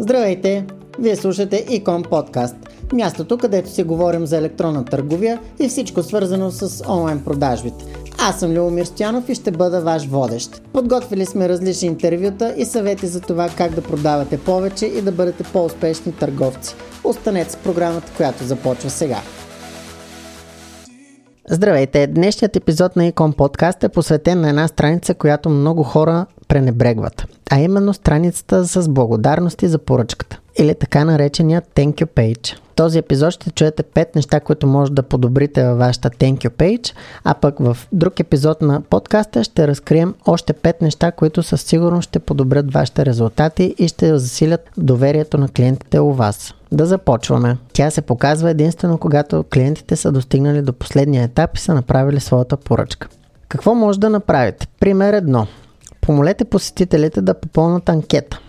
Здравейте! 0.00 0.66
Вие 0.98 1.16
слушате 1.16 1.66
Икон 1.70 2.02
Подкаст, 2.02 2.56
мястото 2.92 3.38
където 3.38 3.70
си 3.70 3.82
говорим 3.82 4.26
за 4.26 4.36
електронна 4.36 4.84
търговия 4.84 5.40
и 5.58 5.68
всичко 5.68 6.02
свързано 6.02 6.50
с 6.50 6.84
онлайн 6.88 7.24
продажбите. 7.24 7.84
Аз 8.18 8.40
съм 8.40 8.52
Любомир 8.52 8.84
Стоянов 8.84 9.28
и 9.28 9.34
ще 9.34 9.50
бъда 9.50 9.80
ваш 9.80 10.06
водещ. 10.06 10.62
Подготвили 10.72 11.26
сме 11.26 11.48
различни 11.48 11.88
интервюта 11.88 12.54
и 12.56 12.64
съвети 12.64 13.06
за 13.06 13.20
това 13.20 13.48
как 13.56 13.74
да 13.74 13.82
продавате 13.82 14.38
повече 14.38 14.86
и 14.86 15.02
да 15.02 15.12
бъдете 15.12 15.44
по-успешни 15.52 16.12
търговци. 16.12 16.74
Останете 17.04 17.50
с 17.50 17.56
програмата, 17.56 18.12
която 18.16 18.44
започва 18.44 18.90
сега. 18.90 19.18
Здравейте! 21.50 22.06
Днешният 22.06 22.56
епизод 22.56 22.96
на 22.96 23.06
Икон 23.06 23.32
Подкаст 23.32 23.84
е 23.84 23.88
посветен 23.88 24.40
на 24.40 24.48
една 24.48 24.68
страница, 24.68 25.14
която 25.14 25.50
много 25.50 25.82
хора 25.82 26.26
пренебрегват, 26.50 27.26
а 27.50 27.60
именно 27.60 27.94
страницата 27.94 28.64
с 28.64 28.88
благодарности 28.88 29.68
за 29.68 29.78
поръчката 29.78 30.40
или 30.58 30.74
така 30.74 31.04
наречения 31.04 31.62
Thank 31.74 31.94
You 31.94 32.06
Page. 32.06 32.56
В 32.56 32.74
този 32.74 32.98
епизод 32.98 33.32
ще 33.32 33.50
чуете 33.50 33.82
5 33.82 34.16
неща, 34.16 34.40
които 34.40 34.66
може 34.66 34.92
да 34.92 35.02
подобрите 35.02 35.64
във 35.64 35.78
вашата 35.78 36.10
Thank 36.10 36.36
You 36.36 36.50
Page, 36.50 36.94
а 37.24 37.34
пък 37.34 37.54
в 37.58 37.76
друг 37.92 38.20
епизод 38.20 38.62
на 38.62 38.80
подкаста 38.80 39.44
ще 39.44 39.68
разкрием 39.68 40.14
още 40.26 40.52
5 40.52 40.82
неща, 40.82 41.12
които 41.12 41.42
със 41.42 41.62
сигурност 41.62 42.08
ще 42.08 42.18
подобрят 42.18 42.72
вашите 42.72 43.06
резултати 43.06 43.74
и 43.78 43.88
ще 43.88 44.18
засилят 44.18 44.70
доверието 44.76 45.38
на 45.38 45.48
клиентите 45.48 46.00
у 46.00 46.12
вас. 46.12 46.54
Да 46.72 46.86
започваме. 46.86 47.56
Тя 47.72 47.90
се 47.90 48.02
показва 48.02 48.50
единствено 48.50 48.98
когато 48.98 49.44
клиентите 49.52 49.96
са 49.96 50.12
достигнали 50.12 50.62
до 50.62 50.72
последния 50.72 51.24
етап 51.24 51.56
и 51.56 51.60
са 51.60 51.74
направили 51.74 52.20
своята 52.20 52.56
поръчка. 52.56 53.08
Какво 53.48 53.74
може 53.74 54.00
да 54.00 54.10
направите? 54.10 54.68
Пример 54.80 55.12
едно. 55.12 55.46
Помолете 56.00 56.44
посетителите 56.44 57.22
да 57.22 57.34
попълнат 57.34 57.88
анкета. 57.88 58.40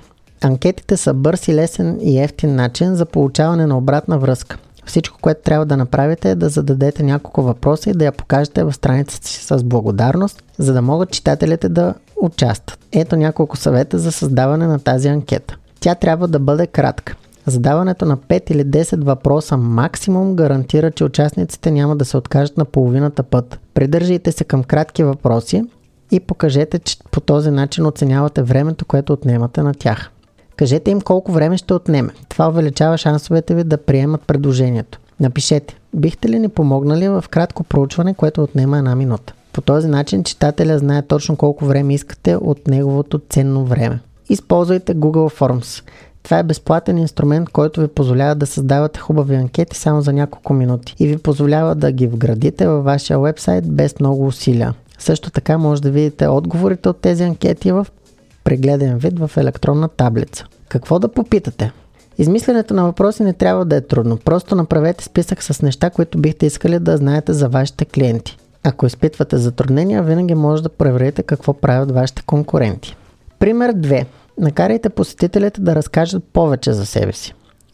Анкетите 0.42 0.98
са 0.98 1.14
бърз 1.14 1.48
и 1.48 1.56
лесен 1.56 1.98
и 2.02 2.20
ефтин 2.20 2.56
начин 2.56 2.96
за 2.96 3.06
получаване 3.06 3.66
на 3.66 3.78
обратна 3.78 4.20
връзка. 4.20 4.58
Всичко, 4.86 5.18
което 5.22 5.42
трябва 5.42 5.66
да 5.66 5.78
направите 5.78 6.32
е 6.32 6.36
да 6.36 6.50
зададете 6.50 7.04
няколко 7.04 7.42
въпроса 7.42 7.90
и 7.90 7.94
да 7.94 8.06
я 8.06 8.12
покажете 8.12 8.64
в 8.64 8.74
страницата 8.74 9.28
си 9.28 9.46
с 9.46 9.64
благодарност, 9.64 10.44
за 10.58 10.74
да 10.74 10.82
могат 10.82 11.12
читателите 11.12 11.70
да 11.70 11.94
участват. 12.22 12.80
Ето 12.92 13.16
няколко 13.16 13.58
съвета 13.58 14.00
за 14.00 14.12
създаване 14.12 14.68
на 14.68 14.80
тази 14.80 15.08
анкета. 15.08 15.58
Тя 15.80 15.96
трябва 15.96 16.28
да 16.28 16.40
бъде 16.40 16.68
кратка. 16.68 17.16
Задаването 17.46 18.06
на 18.06 18.18
5 18.18 18.52
или 18.52 18.66
10 18.66 19.04
въпроса 19.04 19.58
максимум 19.58 20.36
гарантира, 20.36 20.92
че 20.92 21.04
участниците 21.04 21.72
няма 21.72 21.96
да 21.96 22.06
се 22.06 22.18
откажат 22.18 22.58
на 22.58 22.66
половината 22.66 23.24
път. 23.24 23.60
Придържайте 23.74 24.32
се 24.32 24.44
към 24.44 24.64
кратки 24.64 25.04
въпроси 25.04 25.64
и 26.12 26.20
покажете, 26.20 26.80
че 26.80 26.98
по 27.12 27.20
този 27.20 27.52
начин 27.52 27.86
оценявате 27.86 28.44
времето, 28.44 28.86
което 28.86 29.14
отнемате 29.14 29.62
на 29.62 29.74
тях. 29.74 30.12
Кажете 30.56 30.92
им 30.92 31.02
колко 31.02 31.32
време 31.32 31.58
ще 31.58 31.74
отнеме. 31.74 32.14
Това 32.30 32.50
увеличава 32.50 32.98
шансовете 32.98 33.56
ви 33.56 33.64
да 33.64 33.78
приемат 33.78 34.22
предложението. 34.22 35.00
Напишете, 35.20 35.76
бихте 35.94 36.30
ли 36.30 36.40
ни 36.40 36.50
помогнали 36.50 37.08
в 37.08 37.24
кратко 37.30 37.64
проучване, 37.64 38.14
което 38.14 38.44
отнема 38.44 38.78
една 38.78 38.96
минута. 38.96 39.34
По 39.54 39.62
този 39.62 39.88
начин 39.88 40.24
читателя 40.24 40.80
знае 40.80 41.02
точно 41.02 41.36
колко 41.36 41.66
време 41.66 41.94
искате 41.94 42.36
от 42.36 42.68
неговото 42.68 43.22
ценно 43.30 43.66
време. 43.66 44.00
Използвайте 44.30 44.96
Google 44.96 45.40
Forms. 45.40 45.84
Това 46.24 46.40
е 46.40 46.44
безплатен 46.44 46.98
инструмент, 46.98 47.50
който 47.50 47.82
ви 47.82 47.88
позволява 47.88 48.36
да 48.36 48.46
създавате 48.46 49.00
хубави 49.00 49.36
анкети 49.36 49.78
само 49.78 50.02
за 50.02 50.14
няколко 50.14 50.54
минути 50.54 50.96
и 51.00 51.08
ви 51.08 51.18
позволява 51.18 51.76
да 51.76 51.92
ги 51.92 52.08
вградите 52.08 52.68
във 52.68 52.84
вашия 52.84 53.20
вебсайт 53.20 53.74
без 53.74 54.00
много 54.00 54.26
усилия. 54.26 54.74
Също 55.02 55.32
така 55.32 55.58
може 55.58 55.82
да 55.82 55.92
видите 55.92 56.28
отговорите 56.28 56.90
от 56.90 57.02
тези 57.02 57.24
анкети 57.24 57.72
в 57.72 57.88
прегледен 58.44 58.98
вид 58.98 59.20
в 59.20 59.32
електронна 59.38 59.90
таблица. 59.90 60.46
Какво 60.70 61.00
да 61.00 61.08
попитате? 61.08 61.72
Измисленето 62.18 62.74
на 62.74 62.86
въпроси 62.86 63.24
не 63.24 63.34
трябва 63.34 63.66
да 63.66 63.76
е 63.76 63.82
трудно. 63.82 64.18
Просто 64.18 64.56
направете 64.56 65.04
списък 65.04 65.44
с 65.44 65.62
неща, 65.62 65.90
които 65.90 66.18
бихте 66.18 66.46
искали 66.46 66.80
да 66.80 66.98
знаете 66.98 67.34
за 67.34 67.50
вашите 67.50 67.86
клиенти. 67.86 68.38
Ако 68.64 68.86
изпитвате 68.86 69.38
затруднения, 69.38 70.04
винаги 70.04 70.36
може 70.36 70.64
да 70.64 70.70
проверите 70.70 71.24
какво 71.24 71.54
правят 71.54 71.92
вашите 71.92 72.22
конкуренти. 72.26 72.96
Пример 73.40 73.74
2. 73.74 74.06
Накарайте 74.40 74.90
посетителите 74.90 75.62
да 75.62 75.76
разкажат 75.76 76.24
повече 76.24 76.74
за 76.74 76.86
себе 76.86 77.14
си. 77.14 77.34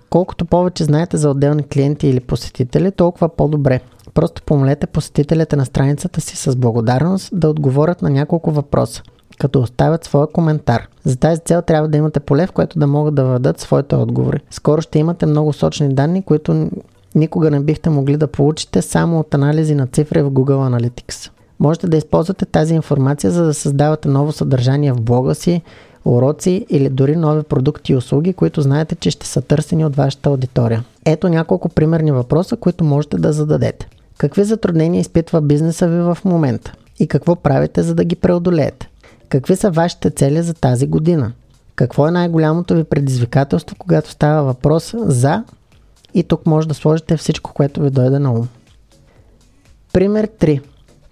Колкото 0.10 0.46
повече 0.46 0.84
знаете 0.84 1.18
за 1.18 1.30
отделни 1.30 1.64
клиенти 1.64 2.08
или 2.08 2.20
посетители, 2.20 2.92
толкова 2.92 3.30
по-добре. 3.30 3.82
Просто 4.18 4.42
помолете 4.42 4.88
посетителите 4.88 5.56
на 5.56 5.66
страницата 5.66 6.22
си 6.22 6.38
с 6.38 6.56
благодарност 6.56 7.30
да 7.34 7.50
отговорят 7.50 8.02
на 8.02 8.10
няколко 8.10 8.52
въпроса, 8.52 9.02
като 9.40 9.62
оставят 9.62 10.04
своя 10.04 10.28
коментар. 10.28 10.88
За 11.04 11.16
тази 11.18 11.42
цел 11.42 11.62
трябва 11.62 11.88
да 11.88 11.98
имате 11.98 12.20
поле, 12.20 12.48
в 12.48 12.52
което 12.52 12.80
да 12.80 12.88
могат 12.88 13.16
да 13.16 13.24
въдат 13.24 13.60
своите 13.60 13.96
отговори. 13.96 14.40
Скоро 14.52 14.82
ще 14.82 15.00
имате 15.00 15.26
много 15.26 15.54
сочни 15.54 15.94
данни, 15.94 16.22
които 16.22 16.70
никога 17.16 17.52
не 17.52 17.60
бихте 17.60 17.90
могли 17.90 18.18
да 18.18 18.28
получите 18.28 18.82
само 18.82 19.20
от 19.20 19.34
анализи 19.34 19.76
на 19.76 19.88
цифри 19.88 20.22
в 20.22 20.32
Google 20.32 20.78
Analytics. 20.78 21.32
Можете 21.60 21.88
да 21.88 21.98
използвате 21.98 22.46
тази 22.46 22.74
информация, 22.74 23.32
за 23.32 23.46
да 23.46 23.54
създавате 23.54 24.10
ново 24.10 24.32
съдържание 24.32 24.94
в 24.94 25.02
блога 25.02 25.36
си, 25.36 25.62
уроци 26.06 26.66
или 26.70 26.90
дори 26.90 27.16
нови 27.16 27.44
продукти 27.44 27.94
и 27.94 27.96
услуги, 27.96 28.34
които 28.34 28.62
знаете, 28.62 28.96
че 28.96 29.12
ще 29.12 29.28
са 29.28 29.42
търсени 29.42 29.86
от 29.86 29.96
вашата 29.96 30.30
аудитория. 30.30 30.84
Ето 31.06 31.30
няколко 31.30 31.70
примерни 31.70 32.12
въпроса, 32.12 32.58
които 32.58 32.84
можете 32.84 33.18
да 33.18 33.34
зададете. 33.34 33.88
Какви 34.18 34.44
затруднения 34.44 35.02
изпитва 35.02 35.42
бизнеса 35.42 35.88
ви 35.88 36.00
в 36.00 36.18
момента? 36.26 36.74
И 37.00 37.08
какво 37.08 37.36
правите, 37.36 37.84
за 37.84 37.96
да 37.96 38.04
ги 38.04 38.16
преодолеете? 38.16 38.90
Какви 39.30 39.56
са 39.56 39.72
вашите 39.72 40.10
цели 40.10 40.42
за 40.42 40.54
тази 40.54 40.88
година? 40.88 41.32
Какво 41.76 42.08
е 42.08 42.12
най-голямото 42.12 42.76
ви 42.76 42.84
предизвикателство, 42.84 43.76
когато 43.80 44.12
става 44.12 44.44
въпрос 44.44 44.96
за 44.98 45.44
и 46.14 46.24
тук 46.24 46.46
може 46.46 46.68
да 46.68 46.74
сложите 46.74 47.18
всичко, 47.18 47.54
което 47.54 47.82
ви 47.82 47.90
дойде 47.90 48.20
на 48.20 48.32
ум. 48.32 48.48
Пример 49.94 50.28
3. 50.28 50.62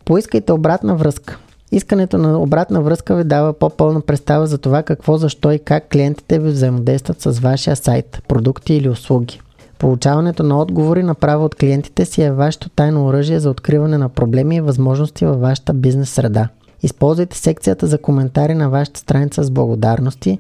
Поискайте 0.06 0.54
обратна 0.54 0.96
връзка. 0.96 1.38
Искането 1.72 2.18
на 2.18 2.40
обратна 2.40 2.82
връзка 2.82 3.16
ви 3.16 3.24
дава 3.24 3.54
по-пълна 3.54 4.02
представа 4.02 4.48
за 4.48 4.58
това 4.58 4.84
какво, 4.84 5.18
защо 5.18 5.52
и 5.52 5.60
как 5.60 5.90
клиентите 5.90 6.40
ви 6.40 6.50
взаимодействат 6.50 7.22
с 7.22 7.40
вашия 7.40 7.76
сайт, 7.76 8.22
продукти 8.28 8.74
или 8.74 8.90
услуги. 8.90 9.42
Получаването 9.80 10.44
на 10.44 10.62
отговори 10.62 11.04
направо 11.04 11.46
от 11.46 11.56
клиентите 11.56 12.06
си 12.06 12.24
е 12.24 12.32
вашето 12.32 12.70
тайно 12.70 13.06
оръжие 13.06 13.40
за 13.40 13.50
откриване 13.50 13.98
на 13.98 14.10
проблеми 14.10 14.56
и 14.56 14.62
възможности 14.62 15.26
във 15.26 15.40
вашата 15.40 15.74
бизнес 15.74 16.10
среда. 16.10 16.50
Използвайте 16.84 17.38
секцията 17.38 17.88
за 17.88 17.98
коментари 17.98 18.54
на 18.54 18.70
вашата 18.70 19.00
страница 19.00 19.44
с 19.44 19.52
благодарности 19.52 20.40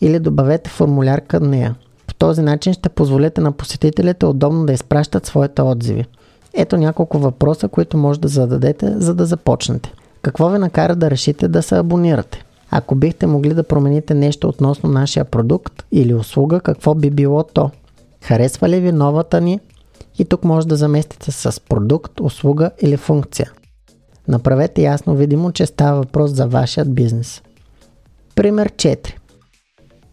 или 0.00 0.18
добавете 0.18 0.70
формуляр 0.70 1.20
към 1.20 1.50
нея. 1.50 1.74
По 2.06 2.14
този 2.14 2.42
начин 2.42 2.72
ще 2.72 2.88
позволите 2.88 3.40
на 3.40 3.52
посетителите 3.52 4.26
удобно 4.26 4.66
да 4.66 4.72
изпращат 4.72 5.26
своите 5.26 5.62
отзиви. 5.62 6.04
Ето 6.54 6.76
няколко 6.76 7.18
въпроса, 7.18 7.68
които 7.68 7.96
може 7.96 8.20
да 8.20 8.28
зададете, 8.28 8.94
за 8.96 9.14
да 9.14 9.26
започнете. 9.26 9.92
Какво 10.22 10.48
ви 10.48 10.58
накара 10.58 10.96
да 10.96 11.10
решите 11.10 11.48
да 11.48 11.62
се 11.62 11.76
абонирате? 11.76 12.44
Ако 12.70 12.94
бихте 12.94 13.26
могли 13.26 13.54
да 13.54 13.62
промените 13.62 14.14
нещо 14.14 14.48
относно 14.48 14.90
нашия 14.90 15.24
продукт 15.24 15.84
или 15.92 16.14
услуга, 16.14 16.60
какво 16.60 16.94
би 16.94 17.10
било 17.10 17.42
то? 17.42 17.70
Харесва 18.22 18.68
ли 18.68 18.80
ви 18.80 18.92
новата 18.92 19.40
ни? 19.40 19.60
И 20.18 20.24
тук 20.24 20.44
може 20.44 20.66
да 20.66 20.76
заместите 20.76 21.32
с 21.32 21.60
продукт, 21.60 22.20
услуга 22.20 22.70
или 22.80 22.96
функция. 22.96 23.52
Направете 24.28 24.82
ясно 24.82 25.14
видимо, 25.14 25.52
че 25.52 25.66
става 25.66 25.96
въпрос 25.96 26.30
за 26.30 26.46
вашият 26.46 26.94
бизнес. 26.94 27.42
Пример 28.34 28.68
4. 28.68 29.14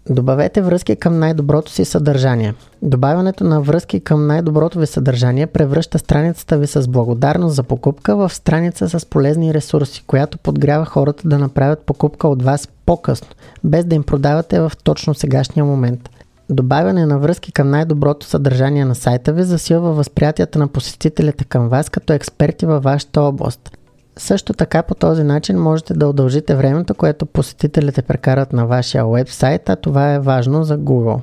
Добавете 0.10 0.62
връзки 0.62 0.96
към 0.96 1.20
най-доброто 1.20 1.72
си 1.72 1.86
съдържание. 1.86 2.54
Добавянето 2.82 3.44
на 3.44 3.62
връзки 3.62 4.00
към 4.00 4.28
най-доброто 4.28 4.80
ви 4.80 4.88
съдържание 4.88 5.48
превръща 5.48 6.00
страницата 6.00 6.58
ви 6.58 6.68
с 6.68 6.88
благодарност 6.88 7.56
за 7.56 7.64
покупка 7.64 8.16
в 8.16 8.34
страница 8.34 9.00
с 9.00 9.06
полезни 9.06 9.54
ресурси, 9.54 10.04
която 10.08 10.38
подгрява 10.38 10.86
хората 10.86 11.28
да 11.28 11.40
направят 11.40 11.80
покупка 11.86 12.28
от 12.28 12.44
вас 12.44 12.70
по-късно, 12.86 13.28
без 13.64 13.86
да 13.86 13.96
им 13.96 14.04
продавате 14.04 14.60
в 14.60 14.72
точно 14.84 15.14
сегашния 15.14 15.66
момент. 15.66 16.10
Добавяне 16.50 17.06
на 17.06 17.20
връзки 17.20 17.52
към 17.52 17.70
най-доброто 17.70 18.26
съдържание 18.26 18.86
на 18.86 18.96
сайта 18.96 19.34
ви 19.34 19.44
засилва 19.44 19.94
възприятията 19.94 20.60
на 20.60 20.68
посетителите 20.68 21.46
към 21.46 21.70
вас 21.70 21.90
като 21.90 22.14
експерти 22.14 22.66
във 22.66 22.84
вашата 22.84 23.22
област. 23.22 23.78
Също 24.18 24.54
така 24.54 24.84
по 24.84 24.96
този 24.96 25.24
начин 25.24 25.58
можете 25.60 25.94
да 25.94 26.08
удължите 26.08 26.56
времето, 26.56 26.96
което 26.96 27.26
посетителите 27.26 28.02
прекарат 28.02 28.54
на 28.54 28.66
вашия 28.66 29.08
вебсайт, 29.08 29.70
а 29.70 29.76
това 29.76 30.14
е 30.14 30.20
важно 30.20 30.64
за 30.64 30.78
Google. 30.78 31.20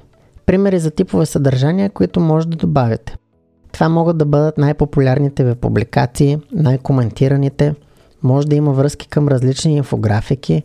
Примери 0.46 0.78
за 0.78 0.90
типове 0.90 1.26
съдържания, 1.26 1.90
които 1.90 2.20
може 2.20 2.48
да 2.48 2.56
добавите. 2.56 3.16
Това 3.72 3.88
могат 3.88 4.18
да 4.18 4.24
бъдат 4.24 4.58
най-популярните 4.58 5.44
ви 5.44 5.54
публикации, 5.54 6.38
най-коментираните, 6.52 7.74
може 8.22 8.46
да 8.46 8.56
има 8.56 8.72
връзки 8.72 9.08
към 9.08 9.28
различни 9.28 9.76
инфографики, 9.76 10.62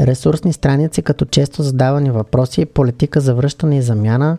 ресурсни 0.00 0.52
страници 0.52 1.02
като 1.02 1.24
често 1.24 1.62
задавани 1.62 2.10
въпроси, 2.10 2.64
политика 2.64 3.20
за 3.20 3.34
връщане 3.34 3.78
и 3.78 3.82
замяна 3.82 4.38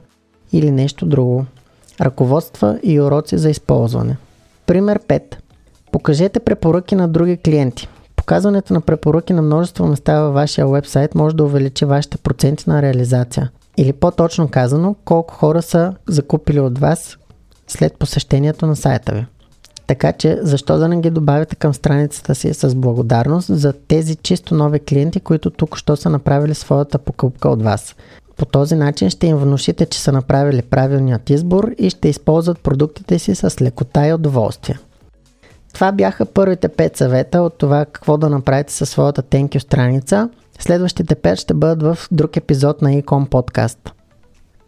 или 0.51 0.71
нещо 0.71 1.05
друго. 1.05 1.45
Ръководства 2.01 2.79
и 2.83 3.01
уроци 3.01 3.37
за 3.37 3.49
използване. 3.49 4.17
Пример 4.65 4.99
5. 4.99 5.21
Покажете 5.91 6.39
препоръки 6.39 6.95
на 6.95 7.07
други 7.07 7.37
клиенти. 7.37 7.87
Показването 8.15 8.73
на 8.73 8.81
препоръки 8.81 9.33
на 9.33 9.41
множество 9.41 9.87
места 9.87 10.21
във 10.21 10.33
вашия 10.33 10.67
вебсайт 10.67 11.15
може 11.15 11.35
да 11.35 11.43
увеличи 11.43 11.85
вашите 11.85 12.17
проценти 12.17 12.69
на 12.69 12.81
реализация. 12.81 13.51
Или 13.77 13.93
по-точно 13.93 14.47
казано, 14.47 14.95
колко 15.05 15.33
хора 15.33 15.61
са 15.61 15.93
закупили 16.07 16.59
от 16.59 16.79
вас 16.79 17.17
след 17.67 17.97
посещението 17.99 18.67
на 18.67 18.75
сайта 18.75 19.13
ви. 19.13 19.25
Така 19.93 20.11
че, 20.11 20.39
защо 20.41 20.77
да 20.77 20.87
не 20.87 21.01
ги 21.01 21.09
добавите 21.09 21.55
към 21.55 21.73
страницата 21.73 22.35
си 22.35 22.53
с 22.53 22.75
благодарност 22.75 23.57
за 23.57 23.73
тези 23.73 24.15
чисто 24.15 24.55
нови 24.55 24.79
клиенти, 24.79 25.19
които 25.19 25.49
тук 25.49 25.77
що 25.77 25.95
са 25.95 26.09
направили 26.09 26.53
своята 26.53 26.97
покупка 26.97 27.49
от 27.49 27.63
вас. 27.63 27.95
По 28.37 28.45
този 28.45 28.75
начин 28.75 29.09
ще 29.09 29.27
им 29.27 29.37
внушите, 29.37 29.85
че 29.85 29.99
са 29.99 30.11
направили 30.11 30.61
правилният 30.61 31.29
избор 31.29 31.71
и 31.77 31.89
ще 31.89 32.09
използват 32.09 32.59
продуктите 32.59 33.19
си 33.19 33.35
с 33.35 33.61
лекота 33.61 34.07
и 34.07 34.13
удоволствие. 34.13 34.79
Това 35.73 35.91
бяха 35.91 36.25
първите 36.25 36.69
5 36.69 36.97
съвета 36.97 37.41
от 37.41 37.57
това 37.57 37.85
какво 37.85 38.17
да 38.17 38.29
направите 38.29 38.73
със 38.73 38.89
своята 38.89 39.23
You 39.23 39.59
страница. 39.59 40.29
Следващите 40.59 41.15
5 41.15 41.35
ще 41.35 41.53
бъдат 41.53 41.83
в 41.83 42.07
друг 42.11 42.37
епизод 42.37 42.81
на 42.81 42.89
Ecom 42.89 43.29
Podcast. 43.29 43.91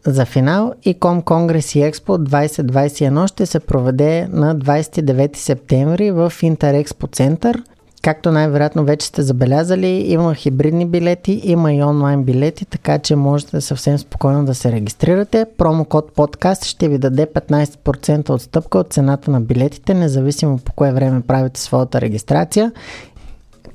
За 0.07 0.25
финал 0.25 0.73
Ecom 0.85 1.23
Конгрес 1.23 1.75
и 1.75 1.81
Експо 1.81 2.17
2021 2.17 3.27
ще 3.27 3.45
се 3.45 3.59
проведе 3.59 4.27
на 4.31 4.55
29 4.55 5.35
септември 5.35 6.11
в 6.11 6.33
Интерекспо 6.41 7.07
център. 7.07 7.63
Както 8.01 8.31
най-вероятно 8.31 8.85
вече 8.85 9.07
сте 9.07 9.21
забелязали, 9.21 9.87
има 9.87 10.35
хибридни 10.35 10.85
билети, 10.85 11.41
има 11.43 11.73
и 11.73 11.83
онлайн 11.83 12.23
билети, 12.23 12.65
така 12.65 12.99
че 12.99 13.15
можете 13.15 13.61
съвсем 13.61 13.97
спокойно 13.97 14.45
да 14.45 14.55
се 14.55 14.71
регистрирате. 14.71 15.45
Промокод 15.57 16.13
подкаст 16.13 16.65
ще 16.65 16.89
ви 16.89 16.97
даде 16.97 17.25
15% 17.25 18.29
отстъпка 18.29 18.77
от 18.77 18.93
цената 18.93 19.31
на 19.31 19.41
билетите, 19.41 19.93
независимо 19.93 20.57
по 20.57 20.73
кое 20.73 20.91
време 20.91 21.21
правите 21.21 21.61
своята 21.61 22.01
регистрация 22.01 22.71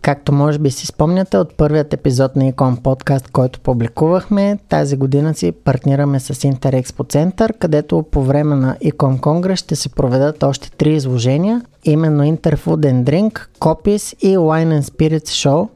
Както 0.02 0.32
може 0.32 0.58
би 0.58 0.70
си 0.70 0.86
спомняте 0.86 1.38
от 1.38 1.56
първият 1.56 1.94
епизод 1.94 2.36
на 2.36 2.46
Икон 2.46 2.76
подкаст, 2.76 3.28
който 3.28 3.60
публикувахме, 3.60 4.58
тази 4.68 4.96
година 4.96 5.34
си 5.34 5.52
партнираме 5.52 6.20
с 6.20 6.44
Интерекспо 6.44 7.04
Център, 7.04 7.52
където 7.58 8.04
по 8.10 8.22
време 8.22 8.56
на 8.56 8.76
Икон 8.80 9.18
Конгрес 9.18 9.58
ще 9.58 9.76
се 9.76 9.88
проведат 9.88 10.42
още 10.42 10.70
три 10.70 10.94
изложения, 10.94 11.62
именно 11.84 12.22
Interfood 12.22 12.92
and 12.92 13.04
Drink, 13.04 13.46
Copies 13.58 14.16
и 14.26 14.38
Wine 14.38 14.80
and 14.80 14.82
Spirits 14.82 15.28
Show. 15.28 15.68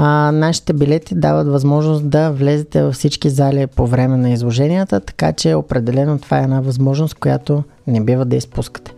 А, 0.00 0.32
нашите 0.32 0.72
билети 0.72 1.14
дават 1.14 1.46
възможност 1.46 2.10
да 2.10 2.30
влезете 2.30 2.82
във 2.82 2.94
всички 2.94 3.30
зали 3.30 3.66
по 3.66 3.86
време 3.86 4.16
на 4.16 4.30
изложенията, 4.30 5.00
така 5.00 5.32
че 5.32 5.54
определено 5.54 6.18
това 6.18 6.38
е 6.38 6.42
една 6.42 6.60
възможност, 6.60 7.14
която 7.14 7.62
не 7.86 8.00
бива 8.00 8.24
да 8.24 8.36
изпускате. 8.36 8.92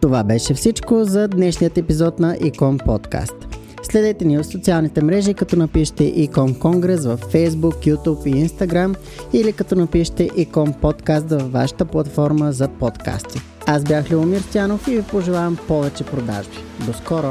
Това 0.00 0.24
беше 0.24 0.54
всичко 0.54 1.04
за 1.04 1.28
днешният 1.28 1.78
епизод 1.78 2.18
на 2.18 2.36
Икон 2.44 2.78
Подкаст. 2.78 3.34
Следете 3.82 4.24
ни 4.24 4.38
в 4.38 4.44
социалните 4.44 5.04
мрежи, 5.04 5.34
като 5.34 5.56
напишете 5.56 6.04
Икон 6.04 6.54
Конгрес 6.54 7.04
в 7.04 7.18
Facebook, 7.18 7.94
YouTube 7.94 8.26
и 8.26 8.48
Instagram 8.48 8.96
или 9.32 9.52
като 9.52 9.74
напишете 9.74 10.30
Икон 10.36 10.72
Подкаст 10.72 11.30
във 11.30 11.52
вашата 11.52 11.84
платформа 11.84 12.52
за 12.52 12.68
подкасти. 12.68 13.40
Аз 13.66 13.84
бях 13.84 14.10
Любомир 14.10 14.40
Стянов 14.40 14.88
и 14.88 14.96
ви 14.96 15.02
пожелавам 15.02 15.58
повече 15.68 16.04
продажби. 16.04 16.56
До 16.86 16.92
скоро! 16.92 17.30